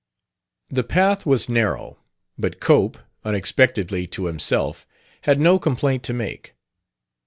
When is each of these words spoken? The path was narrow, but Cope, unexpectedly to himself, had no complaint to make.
The 0.71 0.83
path 0.83 1.27
was 1.27 1.47
narrow, 1.47 1.99
but 2.35 2.59
Cope, 2.59 2.97
unexpectedly 3.23 4.07
to 4.07 4.25
himself, 4.25 4.87
had 5.25 5.39
no 5.39 5.59
complaint 5.59 6.01
to 6.05 6.13
make. 6.15 6.55